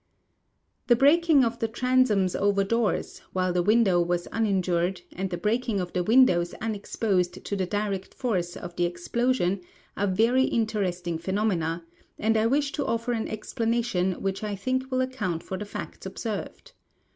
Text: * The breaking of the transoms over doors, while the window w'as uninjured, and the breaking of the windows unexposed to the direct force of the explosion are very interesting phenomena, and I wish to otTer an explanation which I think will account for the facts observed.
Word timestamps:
* 0.45 0.87
The 0.87 0.95
breaking 0.95 1.45
of 1.45 1.59
the 1.59 1.67
transoms 1.67 2.35
over 2.35 2.63
doors, 2.63 3.21
while 3.33 3.53
the 3.53 3.61
window 3.61 4.03
w'as 4.03 4.27
uninjured, 4.31 5.01
and 5.15 5.29
the 5.29 5.37
breaking 5.37 5.79
of 5.79 5.93
the 5.93 6.03
windows 6.03 6.55
unexposed 6.55 7.45
to 7.45 7.55
the 7.55 7.67
direct 7.67 8.15
force 8.15 8.57
of 8.57 8.75
the 8.77 8.85
explosion 8.85 9.61
are 9.95 10.07
very 10.07 10.45
interesting 10.45 11.19
phenomena, 11.19 11.85
and 12.17 12.35
I 12.35 12.47
wish 12.47 12.71
to 12.71 12.83
otTer 12.83 13.15
an 13.15 13.27
explanation 13.27 14.13
which 14.13 14.43
I 14.43 14.55
think 14.55 14.89
will 14.89 15.01
account 15.01 15.43
for 15.43 15.55
the 15.59 15.65
facts 15.65 16.07
observed. 16.07 16.71